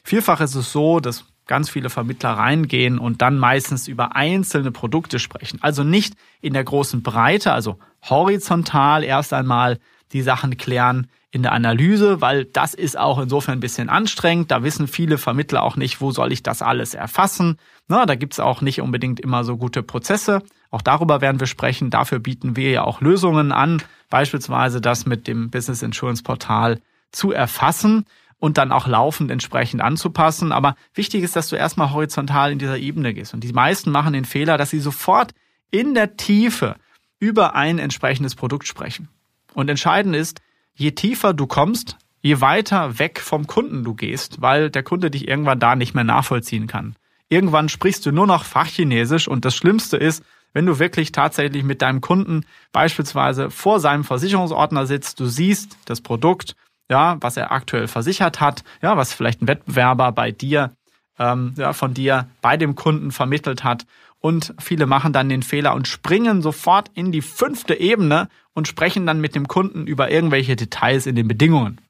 Vielfach 0.05 0.41
ist 0.41 0.55
es 0.55 0.73
so, 0.73 1.01
das 1.01 1.25
ganz 1.47 1.71
viele 1.71 1.91
Vermittler 1.91 2.31
reingehen 2.31 2.99
und 2.99 3.23
dann 3.23 3.39
meistens 3.39 3.89
über 3.89 4.17
einzelne 4.17 4.73
Produkte 4.73 5.19
sprechen. 5.19 5.59
Also 5.63 5.85
nicht 5.85 6.15
in 6.41 6.53
der 6.53 6.65
großen 6.65 7.03
Breite, 7.03 7.53
also 7.53 7.79
horizontal 8.03 9.05
erst 9.05 9.33
einmal 9.33 9.79
die 10.13 10.23
Sachen 10.23 10.57
klären 10.57 11.09
in 11.31 11.43
der 11.43 11.53
Analyse, 11.53 12.21
weil 12.21 12.45
das 12.47 12.73
ist 12.73 12.99
auch 12.99 13.19
insofern 13.19 13.59
ein 13.59 13.61
bisschen 13.61 13.89
anstrengend. 13.89 14.51
Da 14.51 14.63
wissen 14.63 14.89
viele 14.89 15.19
Vermittler 15.19 15.63
auch 15.63 15.77
nicht, 15.77 16.01
wo 16.01 16.11
soll 16.11 16.33
ich 16.33 16.43
das 16.43 16.63
alles 16.63 16.95
erfassen. 16.95 17.59
Na, 17.89 18.07
da 18.07 18.15
gibt's 18.15 18.41
auch 18.41 18.63
nicht 18.63 18.81
unbedingt 18.81 19.21
immer 19.21 19.45
so 19.45 19.57
gute 19.57 19.83
Prozesse. 19.83 20.43
Auch 20.71 20.83
darüber 20.83 21.21
werden 21.21 21.41
wir 21.41 21.47
sprechen. 21.47 21.91
Dafür 21.91 22.21
bieten 22.21 22.57
wir 22.57 22.71
ja 22.71 22.85
auch 22.85 23.01
Lösungen 23.01 23.53
an, 23.53 23.83
beispielsweise 24.09 24.81
das 24.81 25.07
mit 25.07 25.27
dem 25.27 25.51
Business 25.51 25.83
Insurance 25.83 26.23
Portal 26.23 26.81
zu 27.13 27.33
erfassen 27.33 28.07
und 28.39 28.59
dann 28.59 28.73
auch 28.73 28.87
laufend 28.87 29.31
entsprechend 29.31 29.83
anzupassen. 29.83 30.53
Aber 30.53 30.75
wichtig 30.95 31.23
ist, 31.23 31.37
dass 31.37 31.49
du 31.49 31.57
erstmal 31.57 31.93
horizontal 31.93 32.53
in 32.53 32.59
dieser 32.59 32.79
Ebene 32.79 33.15
gehst. 33.15 33.35
Und 33.35 33.45
die 33.45 33.53
meisten 33.53 33.91
machen 33.91 34.13
den 34.13 34.25
Fehler, 34.25 34.59
dass 34.59 34.71
sie 34.71 34.81
sofort 34.81 35.33
in 35.71 35.95
der 35.95 36.17
Tiefe 36.17 36.77
über 37.19 37.55
ein 37.55 37.79
entsprechendes 37.79 38.35
Produkt 38.35 38.67
sprechen. 38.67 39.09
Und 39.57 39.71
entscheidend 39.71 40.15
ist, 40.15 40.43
je 40.75 40.91
tiefer 40.91 41.33
du 41.33 41.47
kommst, 41.47 41.97
je 42.21 42.43
weiter 42.43 42.99
weg 42.99 43.19
vom 43.21 43.47
Kunden 43.47 43.85
du 43.85 43.95
gehst, 43.95 44.43
weil 44.43 44.69
der 44.69 44.83
Kunde 44.83 45.11
dich 45.11 45.27
irgendwann 45.27 45.59
da 45.59 45.77
nicht 45.77 45.95
mehr 45.95 46.05
nachvollziehen 46.05 46.67
kann. 46.67 46.95
Irgendwann 47.31 47.71
sprichst 47.71 48.05
du 48.05 48.13
nur 48.13 48.27
noch 48.27 48.45
Fachchinesisch 48.45 49.27
und 49.29 49.47
das 49.47 49.57
Schlimmste 49.57 49.97
ist, 49.97 50.23
wenn 50.53 50.67
du 50.67 50.79
wirklich 50.79 51.11
tatsächlich 51.11 51.65
mit 51.65 51.81
deinem 51.81 52.03
Kunden 52.03 52.45
beispielsweise 52.71 53.51
vor 53.51 53.81
seinem 53.81 54.05
Versicherungsordner 54.05 54.85
sitzt, 54.85 55.21
du 55.21 55.25
siehst 55.25 55.79
das 55.87 56.03
Produkt, 56.03 56.55
ja, 56.91 57.17
was 57.23 57.39
er 57.39 57.51
aktuell 57.51 57.89
versichert 57.89 58.43
hat, 58.43 58.63
ja, 58.83 58.99
was 58.99 59.15
vielleicht 59.15 59.41
ein 59.41 59.49
Wettbewerber 59.49 60.13
bei 60.13 60.33
dir, 60.33 60.76
ähm, 61.19 61.55
ja, 61.57 61.73
von 61.73 61.95
dir 61.95 62.29
bei 62.43 62.57
dem 62.57 62.75
Kunden 62.75 63.11
vermittelt 63.11 63.65
hat. 63.65 63.87
Und 64.21 64.55
viele 64.59 64.87
machen 64.87 65.13
dann 65.13 65.29
den 65.29 65.43
Fehler 65.43 65.75
und 65.75 65.89
springen 65.89 66.43
sofort 66.43 66.91
in 66.95 67.13
die 67.13 67.23
fünfte 67.23 67.75
Ebene 67.75 68.29
und 68.55 68.67
sprechen 68.67 69.07
dann 69.07 69.21
mit 69.21 69.35
dem 69.35 69.49
Kunden 69.49 69.87
über 69.87 70.11
irgendwelche 70.11 70.57
Details 70.57 71.07
in 71.07 71.15
den 71.15 71.29
Bedingungen. 71.29 71.81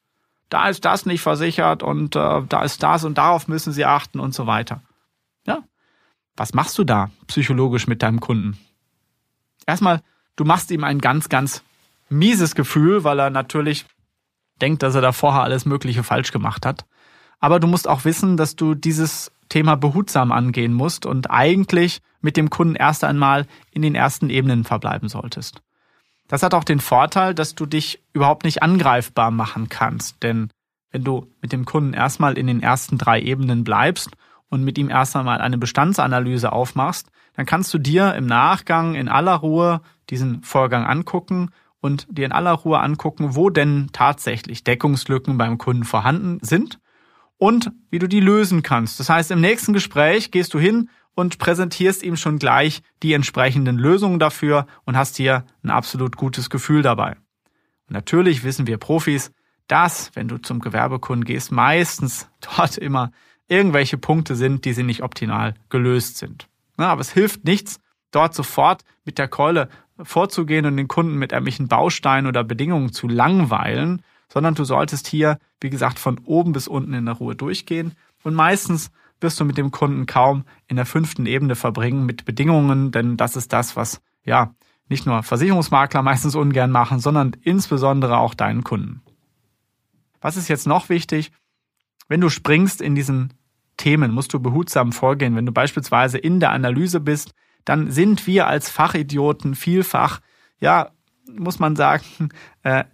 Da 0.48 0.68
ist 0.68 0.84
das 0.84 1.06
nicht 1.06 1.22
versichert 1.22 1.82
und 1.82 2.14
äh, 2.14 2.42
da 2.48 2.62
ist 2.62 2.82
das 2.82 3.04
und 3.04 3.18
darauf 3.18 3.48
müssen 3.48 3.72
Sie 3.72 3.84
achten 3.84 4.20
und 4.20 4.34
so 4.34 4.46
weiter. 4.46 4.82
Ja. 5.46 5.62
Was 6.36 6.54
machst 6.54 6.76
du 6.78 6.84
da 6.84 7.10
psychologisch 7.26 7.86
mit 7.86 8.02
deinem 8.02 8.20
Kunden? 8.20 8.58
Erstmal, 9.66 10.02
du 10.36 10.44
machst 10.44 10.70
ihm 10.70 10.84
ein 10.84 11.00
ganz, 11.00 11.28
ganz 11.28 11.62
mieses 12.08 12.54
Gefühl, 12.54 13.02
weil 13.04 13.18
er 13.18 13.30
natürlich 13.30 13.86
denkt, 14.60 14.82
dass 14.82 14.94
er 14.94 15.00
da 15.00 15.12
vorher 15.12 15.42
alles 15.42 15.66
Mögliche 15.66 16.02
falsch 16.02 16.32
gemacht 16.32 16.64
hat. 16.64 16.84
Aber 17.40 17.60
du 17.60 17.66
musst 17.66 17.88
auch 17.88 18.04
wissen, 18.04 18.36
dass 18.36 18.56
du 18.56 18.74
dieses 18.74 19.30
Thema 19.48 19.76
behutsam 19.76 20.32
angehen 20.32 20.72
musst 20.72 21.06
und 21.06 21.30
eigentlich 21.30 22.00
mit 22.20 22.36
dem 22.36 22.50
Kunden 22.50 22.74
erst 22.74 23.04
einmal 23.04 23.46
in 23.70 23.82
den 23.82 23.94
ersten 23.94 24.30
Ebenen 24.30 24.64
verbleiben 24.64 25.08
solltest. 25.08 25.62
Das 26.28 26.42
hat 26.42 26.54
auch 26.54 26.64
den 26.64 26.80
Vorteil, 26.80 27.34
dass 27.34 27.54
du 27.54 27.66
dich 27.66 28.02
überhaupt 28.12 28.44
nicht 28.44 28.62
angreifbar 28.62 29.30
machen 29.30 29.68
kannst, 29.68 30.22
denn 30.22 30.50
wenn 30.90 31.04
du 31.04 31.30
mit 31.40 31.52
dem 31.52 31.64
Kunden 31.64 31.92
erstmal 31.92 32.36
in 32.36 32.46
den 32.46 32.62
ersten 32.62 32.98
drei 32.98 33.20
Ebenen 33.20 33.64
bleibst 33.64 34.10
und 34.48 34.64
mit 34.64 34.78
ihm 34.78 34.90
erst 34.90 35.14
einmal 35.14 35.40
eine 35.40 35.58
Bestandsanalyse 35.58 36.50
aufmachst, 36.50 37.10
dann 37.34 37.46
kannst 37.46 37.72
du 37.74 37.78
dir 37.78 38.14
im 38.14 38.26
Nachgang 38.26 38.94
in 38.94 39.08
aller 39.08 39.34
Ruhe 39.34 39.82
diesen 40.10 40.42
Vorgang 40.42 40.84
angucken 40.84 41.50
und 41.80 42.06
dir 42.10 42.24
in 42.24 42.32
aller 42.32 42.52
Ruhe 42.52 42.80
angucken, 42.80 43.36
wo 43.36 43.50
denn 43.50 43.90
tatsächlich 43.92 44.64
Deckungslücken 44.64 45.38
beim 45.38 45.58
Kunden 45.58 45.84
vorhanden 45.84 46.38
sind 46.40 46.80
und 47.38 47.70
wie 47.90 47.98
du 47.98 48.08
die 48.08 48.20
lösen 48.20 48.62
kannst. 48.62 49.00
Das 49.00 49.08
heißt, 49.08 49.30
im 49.30 49.40
nächsten 49.40 49.72
Gespräch 49.72 50.30
gehst 50.30 50.54
du 50.54 50.58
hin 50.58 50.88
und 51.14 51.38
präsentierst 51.38 52.02
ihm 52.02 52.16
schon 52.16 52.38
gleich 52.38 52.82
die 53.02 53.12
entsprechenden 53.12 53.78
Lösungen 53.78 54.18
dafür 54.18 54.66
und 54.84 54.96
hast 54.96 55.16
hier 55.16 55.44
ein 55.62 55.70
absolut 55.70 56.16
gutes 56.16 56.50
Gefühl 56.50 56.82
dabei. 56.82 57.16
Und 57.88 57.94
natürlich 57.94 58.44
wissen 58.44 58.66
wir 58.66 58.78
Profis, 58.78 59.32
dass, 59.68 60.14
wenn 60.14 60.28
du 60.28 60.38
zum 60.38 60.60
Gewerbekunden 60.60 61.24
gehst, 61.24 61.50
meistens 61.52 62.28
dort 62.56 62.76
immer 62.78 63.10
irgendwelche 63.48 63.98
Punkte 63.98 64.36
sind, 64.36 64.64
die 64.64 64.72
sie 64.72 64.82
nicht 64.82 65.02
optimal 65.02 65.54
gelöst 65.68 66.18
sind. 66.18 66.48
Aber 66.76 67.00
es 67.00 67.12
hilft 67.12 67.44
nichts, 67.44 67.78
dort 68.10 68.34
sofort 68.34 68.82
mit 69.04 69.18
der 69.18 69.28
Keule 69.28 69.68
vorzugehen 70.02 70.66
und 70.66 70.76
den 70.76 70.88
Kunden 70.88 71.14
mit 71.16 71.32
irgendwelchen 71.32 71.68
Bausteinen 71.68 72.26
oder 72.26 72.44
Bedingungen 72.44 72.92
zu 72.92 73.08
langweilen, 73.08 74.02
sondern 74.32 74.54
du 74.54 74.64
solltest 74.64 75.06
hier, 75.06 75.38
wie 75.60 75.70
gesagt, 75.70 75.98
von 75.98 76.18
oben 76.24 76.52
bis 76.52 76.68
unten 76.68 76.94
in 76.94 77.06
der 77.06 77.14
Ruhe 77.14 77.34
durchgehen. 77.34 77.94
Und 78.22 78.34
meistens 78.34 78.90
wirst 79.20 79.40
du 79.40 79.44
mit 79.44 79.56
dem 79.56 79.70
Kunden 79.70 80.06
kaum 80.06 80.44
in 80.68 80.76
der 80.76 80.86
fünften 80.86 81.26
Ebene 81.26 81.54
verbringen 81.54 82.04
mit 82.04 82.24
Bedingungen, 82.24 82.92
denn 82.92 83.16
das 83.16 83.36
ist 83.36 83.52
das, 83.52 83.76
was 83.76 84.00
ja 84.24 84.54
nicht 84.88 85.06
nur 85.06 85.22
Versicherungsmakler 85.22 86.02
meistens 86.02 86.34
ungern 86.34 86.70
machen, 86.70 87.00
sondern 87.00 87.32
insbesondere 87.42 88.18
auch 88.18 88.34
deinen 88.34 88.62
Kunden. 88.62 89.02
Was 90.20 90.36
ist 90.36 90.48
jetzt 90.48 90.66
noch 90.66 90.88
wichtig? 90.88 91.32
Wenn 92.08 92.20
du 92.20 92.28
springst 92.28 92.80
in 92.80 92.94
diesen 92.94 93.32
Themen, 93.76 94.12
musst 94.12 94.32
du 94.32 94.40
behutsam 94.40 94.92
vorgehen. 94.92 95.36
Wenn 95.36 95.46
du 95.46 95.52
beispielsweise 95.52 96.18
in 96.18 96.40
der 96.40 96.50
Analyse 96.50 97.00
bist, 97.00 97.32
dann 97.64 97.90
sind 97.90 98.26
wir 98.26 98.46
als 98.46 98.70
Fachidioten 98.70 99.54
vielfach, 99.54 100.20
ja, 100.60 100.90
muss 101.30 101.58
man 101.58 101.76
sagen, 101.76 102.04
äh, 102.62 102.84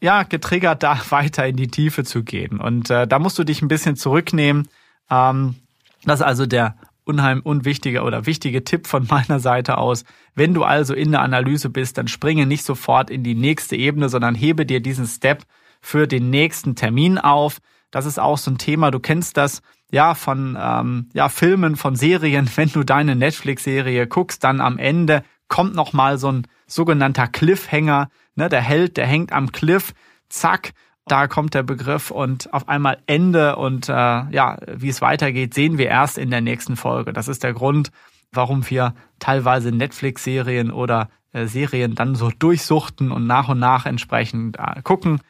ja, 0.00 0.22
getriggert, 0.22 0.82
da 0.82 0.98
weiter 1.10 1.46
in 1.46 1.56
die 1.56 1.68
Tiefe 1.68 2.04
zu 2.04 2.22
gehen. 2.24 2.58
Und 2.60 2.90
äh, 2.90 3.06
da 3.06 3.18
musst 3.18 3.38
du 3.38 3.44
dich 3.44 3.62
ein 3.62 3.68
bisschen 3.68 3.96
zurücknehmen. 3.96 4.68
Ähm, 5.10 5.56
das 6.04 6.20
ist 6.20 6.26
also 6.26 6.46
der 6.46 6.76
unheim 7.04 7.40
unwichtige 7.40 8.02
oder 8.02 8.26
wichtige 8.26 8.64
Tipp 8.64 8.86
von 8.86 9.06
meiner 9.10 9.40
Seite 9.40 9.78
aus. 9.78 10.04
Wenn 10.34 10.54
du 10.54 10.64
also 10.64 10.94
in 10.94 11.10
der 11.10 11.22
Analyse 11.22 11.70
bist, 11.70 11.98
dann 11.98 12.08
springe 12.08 12.46
nicht 12.46 12.64
sofort 12.64 13.10
in 13.10 13.24
die 13.24 13.34
nächste 13.34 13.76
Ebene, 13.76 14.08
sondern 14.08 14.34
hebe 14.34 14.66
dir 14.66 14.80
diesen 14.80 15.06
Step 15.06 15.44
für 15.80 16.06
den 16.06 16.30
nächsten 16.30 16.74
Termin 16.74 17.18
auf. 17.18 17.58
Das 17.90 18.06
ist 18.06 18.18
auch 18.18 18.38
so 18.38 18.50
ein 18.50 18.58
Thema. 18.58 18.90
Du 18.90 19.00
kennst 19.00 19.36
das 19.36 19.62
ja 19.90 20.14
von 20.14 20.56
ähm, 20.60 21.08
ja 21.12 21.28
Filmen, 21.28 21.76
von 21.76 21.96
Serien. 21.96 22.48
Wenn 22.56 22.70
du 22.70 22.84
deine 22.84 23.16
Netflix-Serie 23.16 24.06
guckst, 24.06 24.44
dann 24.44 24.60
am 24.60 24.78
Ende 24.78 25.24
kommt 25.50 25.74
noch 25.74 25.92
mal 25.92 26.16
so 26.16 26.32
ein 26.32 26.46
sogenannter 26.66 27.26
Cliffhanger. 27.26 28.08
Ne, 28.36 28.48
der 28.48 28.62
Held, 28.62 28.96
der 28.96 29.06
hängt 29.06 29.32
am 29.32 29.52
Cliff. 29.52 29.92
Zack, 30.30 30.72
da 31.06 31.26
kommt 31.26 31.52
der 31.54 31.64
Begriff 31.64 32.10
und 32.10 32.54
auf 32.54 32.68
einmal 32.68 33.02
Ende 33.06 33.56
und 33.56 33.88
äh, 33.88 33.92
ja, 33.92 34.56
wie 34.66 34.88
es 34.88 35.02
weitergeht, 35.02 35.52
sehen 35.52 35.76
wir 35.76 35.88
erst 35.88 36.16
in 36.16 36.30
der 36.30 36.40
nächsten 36.40 36.76
Folge. 36.76 37.12
Das 37.12 37.28
ist 37.28 37.42
der 37.42 37.52
Grund, 37.52 37.90
warum 38.32 38.68
wir 38.70 38.94
teilweise 39.18 39.72
Netflix-Serien 39.72 40.70
oder 40.70 41.10
äh, 41.32 41.46
Serien 41.46 41.96
dann 41.96 42.14
so 42.14 42.30
durchsuchten 42.30 43.10
und 43.10 43.26
nach 43.26 43.48
und 43.48 43.58
nach 43.58 43.86
entsprechend 43.86 44.56
äh, 44.56 44.82
gucken, 44.82 45.20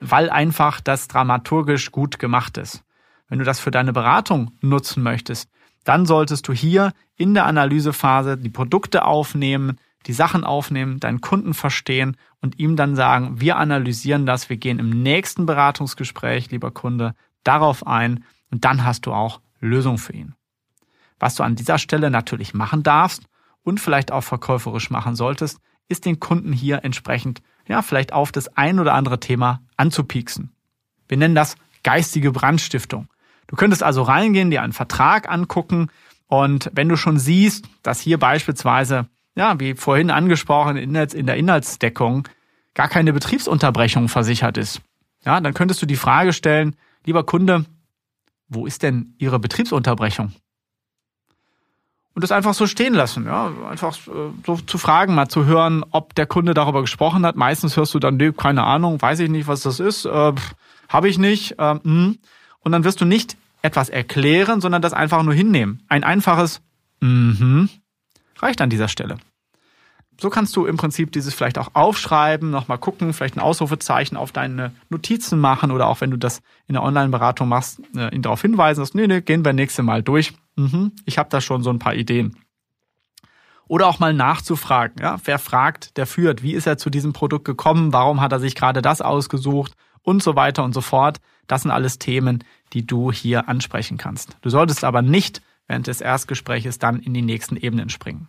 weil 0.00 0.28
einfach 0.28 0.80
das 0.80 1.06
dramaturgisch 1.06 1.92
gut 1.92 2.18
gemacht 2.18 2.58
ist. 2.58 2.82
Wenn 3.28 3.38
du 3.38 3.44
das 3.44 3.60
für 3.60 3.70
deine 3.70 3.92
Beratung 3.92 4.50
nutzen 4.60 5.04
möchtest, 5.04 5.48
dann 5.88 6.04
solltest 6.04 6.46
du 6.46 6.52
hier 6.52 6.92
in 7.16 7.32
der 7.32 7.46
Analysephase 7.46 8.36
die 8.36 8.50
Produkte 8.50 9.06
aufnehmen, 9.06 9.78
die 10.04 10.12
Sachen 10.12 10.44
aufnehmen, 10.44 11.00
deinen 11.00 11.22
Kunden 11.22 11.54
verstehen 11.54 12.18
und 12.42 12.58
ihm 12.58 12.76
dann 12.76 12.94
sagen, 12.94 13.40
wir 13.40 13.56
analysieren 13.56 14.26
das, 14.26 14.50
wir 14.50 14.58
gehen 14.58 14.80
im 14.80 14.90
nächsten 14.90 15.46
Beratungsgespräch, 15.46 16.50
lieber 16.50 16.72
Kunde, 16.72 17.14
darauf 17.42 17.86
ein 17.86 18.22
und 18.50 18.66
dann 18.66 18.84
hast 18.84 19.06
du 19.06 19.14
auch 19.14 19.40
Lösung 19.60 19.96
für 19.96 20.12
ihn. 20.12 20.34
Was 21.18 21.36
du 21.36 21.42
an 21.42 21.56
dieser 21.56 21.78
Stelle 21.78 22.10
natürlich 22.10 22.52
machen 22.52 22.82
darfst 22.82 23.22
und 23.62 23.80
vielleicht 23.80 24.12
auch 24.12 24.20
verkäuferisch 24.20 24.90
machen 24.90 25.16
solltest, 25.16 25.58
ist 25.88 26.04
den 26.04 26.20
Kunden 26.20 26.52
hier 26.52 26.84
entsprechend, 26.84 27.40
ja, 27.66 27.80
vielleicht 27.80 28.12
auf 28.12 28.30
das 28.30 28.54
ein 28.58 28.78
oder 28.78 28.92
andere 28.92 29.20
Thema 29.20 29.62
anzupieksen. 29.78 30.52
Wir 31.08 31.16
nennen 31.16 31.34
das 31.34 31.56
geistige 31.82 32.30
Brandstiftung. 32.30 33.08
Du 33.48 33.56
könntest 33.56 33.82
also 33.82 34.02
reingehen, 34.02 34.50
dir 34.50 34.62
einen 34.62 34.72
Vertrag 34.72 35.28
angucken 35.28 35.90
und 36.28 36.70
wenn 36.72 36.88
du 36.88 36.96
schon 36.96 37.18
siehst, 37.18 37.66
dass 37.82 38.00
hier 38.00 38.18
beispielsweise 38.18 39.08
ja, 39.38 39.58
wie 39.60 39.74
vorhin 39.74 40.10
angesprochen, 40.10 40.76
in 40.76 40.92
der 40.92 41.36
Inhaltsdeckung 41.36 42.26
gar 42.74 42.88
keine 42.88 43.12
Betriebsunterbrechung 43.12 44.08
versichert 44.08 44.58
ist. 44.58 44.80
Ja, 45.24 45.40
dann 45.40 45.54
könntest 45.54 45.80
du 45.80 45.86
die 45.86 45.96
Frage 45.96 46.32
stellen, 46.32 46.74
lieber 47.06 47.24
Kunde, 47.24 47.64
wo 48.48 48.66
ist 48.66 48.82
denn 48.82 49.14
Ihre 49.18 49.38
Betriebsunterbrechung? 49.38 50.32
Und 52.14 52.22
das 52.22 52.32
einfach 52.32 52.54
so 52.54 52.66
stehen 52.66 52.94
lassen, 52.94 53.26
ja, 53.26 53.52
einfach 53.70 53.96
äh, 54.08 54.32
so 54.44 54.56
zu 54.56 54.76
fragen, 54.76 55.14
mal 55.14 55.28
zu 55.28 55.44
hören, 55.44 55.84
ob 55.92 56.16
der 56.16 56.26
Kunde 56.26 56.52
darüber 56.52 56.80
gesprochen 56.80 57.24
hat. 57.24 57.36
Meistens 57.36 57.76
hörst 57.76 57.94
du 57.94 58.00
dann, 58.00 58.16
nee, 58.16 58.32
keine 58.32 58.64
Ahnung, 58.64 59.00
weiß 59.00 59.20
ich 59.20 59.30
nicht, 59.30 59.46
was 59.46 59.60
das 59.60 59.78
ist, 59.78 60.04
äh, 60.04 60.32
habe 60.88 61.08
ich 61.08 61.18
nicht. 61.18 61.60
Äh, 61.60 61.78
hm. 61.80 62.18
Und 62.60 62.72
dann 62.72 62.84
wirst 62.84 63.00
du 63.00 63.04
nicht 63.04 63.36
etwas 63.62 63.88
erklären, 63.88 64.60
sondern 64.60 64.82
das 64.82 64.92
einfach 64.92 65.22
nur 65.22 65.34
hinnehmen. 65.34 65.82
Ein 65.88 66.04
einfaches 66.04 66.60
Mhm 67.00 67.68
reicht 68.42 68.60
an 68.60 68.70
dieser 68.70 68.88
Stelle. 68.88 69.16
so 70.20 70.30
kannst 70.30 70.56
du 70.56 70.66
im 70.66 70.76
Prinzip 70.76 71.12
dieses 71.12 71.32
vielleicht 71.32 71.58
auch 71.58 71.70
aufschreiben, 71.74 72.50
nochmal 72.50 72.78
gucken, 72.78 73.12
vielleicht 73.12 73.36
ein 73.36 73.40
Ausrufezeichen 73.40 74.16
auf 74.16 74.32
deine 74.32 74.72
Notizen 74.88 75.38
machen 75.38 75.70
oder 75.70 75.86
auch 75.86 76.00
wenn 76.00 76.10
du 76.10 76.16
das 76.16 76.40
in 76.66 76.72
der 76.72 76.82
Online-Beratung 76.82 77.48
machst, 77.48 77.80
äh, 77.94 78.12
ihn 78.12 78.22
darauf 78.22 78.42
hinweisen, 78.42 78.80
dass, 78.80 78.94
nee, 78.94 79.06
nee, 79.06 79.20
gehen 79.20 79.44
wir 79.44 79.52
nächste 79.52 79.84
Mal 79.84 80.02
durch. 80.02 80.32
Mhm, 80.56 80.90
ich 81.04 81.18
habe 81.18 81.28
da 81.30 81.40
schon 81.40 81.62
so 81.62 81.70
ein 81.70 81.78
paar 81.78 81.94
Ideen. 81.94 82.36
Oder 83.68 83.86
auch 83.86 84.00
mal 84.00 84.12
nachzufragen, 84.12 85.00
ja, 85.00 85.18
wer 85.24 85.38
fragt, 85.38 85.96
der 85.96 86.06
führt, 86.06 86.42
wie 86.42 86.54
ist 86.54 86.66
er 86.66 86.78
zu 86.78 86.90
diesem 86.90 87.12
Produkt 87.12 87.44
gekommen, 87.44 87.92
warum 87.92 88.20
hat 88.20 88.32
er 88.32 88.40
sich 88.40 88.56
gerade 88.56 88.82
das 88.82 89.00
ausgesucht 89.00 89.74
und 90.08 90.22
so 90.22 90.34
weiter 90.36 90.64
und 90.64 90.72
so 90.72 90.80
fort. 90.80 91.18
Das 91.46 91.62
sind 91.62 91.70
alles 91.70 91.98
Themen, 91.98 92.42
die 92.72 92.86
du 92.86 93.12
hier 93.12 93.48
ansprechen 93.48 93.98
kannst. 93.98 94.38
Du 94.40 94.48
solltest 94.48 94.82
aber 94.82 95.02
nicht 95.02 95.42
während 95.66 95.86
des 95.86 96.00
Erstgespräches 96.00 96.78
dann 96.78 97.00
in 97.00 97.12
die 97.12 97.22
nächsten 97.22 97.56
Ebenen 97.56 97.90
springen. 97.90 98.28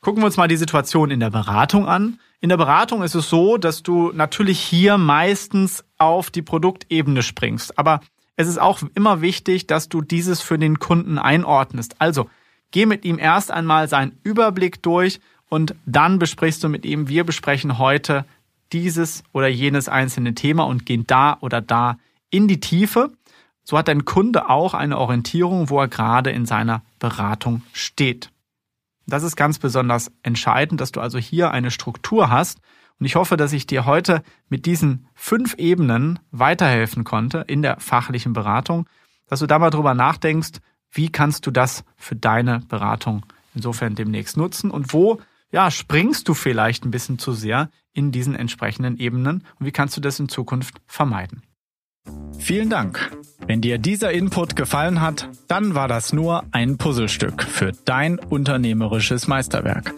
Gucken 0.00 0.22
wir 0.22 0.26
uns 0.26 0.36
mal 0.36 0.46
die 0.46 0.56
Situation 0.56 1.10
in 1.10 1.18
der 1.18 1.30
Beratung 1.30 1.88
an. 1.88 2.20
In 2.40 2.48
der 2.48 2.56
Beratung 2.56 3.02
ist 3.02 3.16
es 3.16 3.28
so, 3.28 3.58
dass 3.58 3.82
du 3.82 4.12
natürlich 4.12 4.60
hier 4.60 4.96
meistens 4.96 5.84
auf 5.98 6.30
die 6.30 6.42
Produktebene 6.42 7.24
springst. 7.24 7.76
Aber 7.76 8.00
es 8.36 8.46
ist 8.46 8.60
auch 8.60 8.80
immer 8.94 9.20
wichtig, 9.20 9.66
dass 9.66 9.88
du 9.88 10.00
dieses 10.00 10.40
für 10.40 10.60
den 10.60 10.78
Kunden 10.78 11.18
einordnest. 11.18 11.96
Also 11.98 12.30
geh 12.70 12.86
mit 12.86 13.04
ihm 13.04 13.18
erst 13.18 13.50
einmal 13.50 13.88
seinen 13.88 14.20
Überblick 14.22 14.80
durch 14.82 15.18
und 15.48 15.74
dann 15.86 16.20
besprichst 16.20 16.62
du 16.62 16.68
mit 16.68 16.86
ihm, 16.86 17.08
wir 17.08 17.24
besprechen 17.24 17.78
heute 17.78 18.24
dieses 18.72 19.22
oder 19.32 19.48
jenes 19.48 19.88
einzelne 19.88 20.34
Thema 20.34 20.64
und 20.64 20.86
gehen 20.86 21.06
da 21.06 21.38
oder 21.40 21.60
da 21.60 21.98
in 22.30 22.48
die 22.48 22.60
Tiefe. 22.60 23.12
So 23.64 23.76
hat 23.76 23.88
dein 23.88 24.04
Kunde 24.04 24.48
auch 24.48 24.74
eine 24.74 24.98
Orientierung, 24.98 25.70
wo 25.70 25.80
er 25.80 25.88
gerade 25.88 26.30
in 26.30 26.46
seiner 26.46 26.82
Beratung 26.98 27.62
steht. 27.72 28.30
Das 29.06 29.22
ist 29.22 29.36
ganz 29.36 29.58
besonders 29.58 30.10
entscheidend, 30.22 30.80
dass 30.80 30.92
du 30.92 31.00
also 31.00 31.18
hier 31.18 31.50
eine 31.50 31.70
Struktur 31.70 32.30
hast. 32.30 32.60
Und 32.98 33.06
ich 33.06 33.16
hoffe, 33.16 33.36
dass 33.36 33.52
ich 33.52 33.66
dir 33.66 33.86
heute 33.86 34.22
mit 34.48 34.66
diesen 34.66 35.06
fünf 35.14 35.54
Ebenen 35.54 36.18
weiterhelfen 36.30 37.04
konnte 37.04 37.44
in 37.46 37.62
der 37.62 37.80
fachlichen 37.80 38.32
Beratung, 38.32 38.86
dass 39.28 39.40
du 39.40 39.46
da 39.46 39.58
mal 39.58 39.70
drüber 39.70 39.94
nachdenkst, 39.94 40.60
wie 40.90 41.10
kannst 41.10 41.46
du 41.46 41.50
das 41.50 41.84
für 41.96 42.16
deine 42.16 42.60
Beratung 42.68 43.24
insofern 43.54 43.94
demnächst 43.94 44.36
nutzen 44.36 44.70
und 44.70 44.92
wo 44.92 45.20
ja, 45.50 45.70
springst 45.70 46.28
du 46.28 46.34
vielleicht 46.34 46.84
ein 46.84 46.90
bisschen 46.90 47.18
zu 47.18 47.32
sehr 47.32 47.70
in 47.92 48.12
diesen 48.12 48.34
entsprechenden 48.34 48.98
Ebenen 48.98 49.44
und 49.58 49.66
wie 49.66 49.72
kannst 49.72 49.96
du 49.96 50.00
das 50.00 50.20
in 50.20 50.28
Zukunft 50.28 50.76
vermeiden? 50.86 51.42
Vielen 52.38 52.70
Dank. 52.70 53.10
Wenn 53.46 53.60
dir 53.60 53.78
dieser 53.78 54.12
Input 54.12 54.56
gefallen 54.56 55.00
hat, 55.00 55.28
dann 55.48 55.74
war 55.74 55.88
das 55.88 56.12
nur 56.12 56.44
ein 56.52 56.78
Puzzlestück 56.78 57.42
für 57.42 57.72
dein 57.84 58.18
unternehmerisches 58.18 59.26
Meisterwerk. 59.26 59.94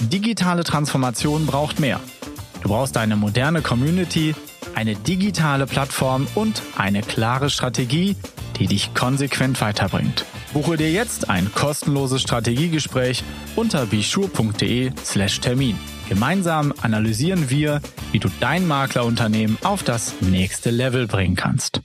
Digitale 0.00 0.64
Transformation 0.64 1.46
braucht 1.46 1.80
mehr. 1.80 2.00
Du 2.62 2.68
brauchst 2.68 2.96
eine 2.96 3.16
moderne 3.16 3.60
Community, 3.60 4.34
eine 4.74 4.94
digitale 4.94 5.66
Plattform 5.66 6.26
und 6.34 6.62
eine 6.76 7.02
klare 7.02 7.50
Strategie, 7.50 8.16
die 8.62 8.68
dich 8.68 8.94
konsequent 8.94 9.60
weiterbringt. 9.60 10.24
Buche 10.52 10.76
dir 10.76 10.92
jetzt 10.92 11.28
ein 11.28 11.50
kostenloses 11.52 12.22
Strategiegespräch 12.22 13.24
unter 13.56 13.86
bischur.de/slash 13.86 15.40
Termin. 15.40 15.76
Gemeinsam 16.08 16.72
analysieren 16.80 17.50
wir, 17.50 17.80
wie 18.12 18.20
du 18.20 18.28
dein 18.38 18.68
Maklerunternehmen 18.68 19.58
auf 19.64 19.82
das 19.82 20.14
nächste 20.20 20.70
Level 20.70 21.08
bringen 21.08 21.34
kannst. 21.34 21.80